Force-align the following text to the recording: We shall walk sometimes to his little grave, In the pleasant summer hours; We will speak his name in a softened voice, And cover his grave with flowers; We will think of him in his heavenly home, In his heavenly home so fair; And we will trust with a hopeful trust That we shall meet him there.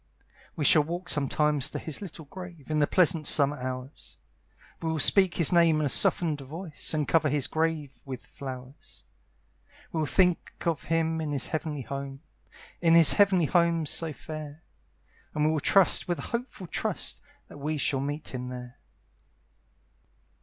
We 0.55 0.65
shall 0.65 0.81
walk 0.81 1.09
sometimes 1.09 1.69
to 1.69 1.77
his 1.77 2.01
little 2.01 2.25
grave, 2.25 2.71
In 2.71 2.79
the 2.79 2.87
pleasant 2.87 3.27
summer 3.27 3.61
hours; 3.61 4.17
We 4.81 4.89
will 4.89 4.97
speak 4.97 5.35
his 5.35 5.51
name 5.51 5.79
in 5.79 5.85
a 5.85 5.89
softened 5.89 6.41
voice, 6.41 6.95
And 6.95 7.07
cover 7.07 7.29
his 7.29 7.45
grave 7.45 7.91
with 8.03 8.25
flowers; 8.25 9.03
We 9.91 9.99
will 9.99 10.07
think 10.07 10.53
of 10.65 10.85
him 10.85 11.21
in 11.21 11.31
his 11.31 11.45
heavenly 11.45 11.83
home, 11.83 12.23
In 12.81 12.95
his 12.95 13.13
heavenly 13.13 13.45
home 13.45 13.85
so 13.85 14.11
fair; 14.11 14.63
And 15.35 15.45
we 15.45 15.51
will 15.51 15.59
trust 15.59 16.07
with 16.07 16.17
a 16.17 16.21
hopeful 16.33 16.65
trust 16.65 17.21
That 17.47 17.57
we 17.59 17.77
shall 17.77 17.99
meet 17.99 18.29
him 18.33 18.47
there. 18.47 18.79